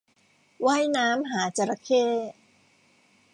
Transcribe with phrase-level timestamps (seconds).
[0.65, 2.05] ว่ายน้ำหาจระเข้